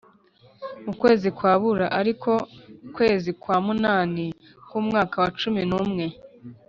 Mu 0.85 0.93
kwezi 1.01 1.27
kwa 1.37 1.53
Bula, 1.61 1.85
ari 1.99 2.13
ko 2.23 2.33
kwezi 2.95 3.29
kwa 3.41 3.57
munani 3.65 4.25
k’umwaka 4.67 5.15
wa 5.23 5.29
cumi 5.39 5.61
n’umwe 5.69 6.05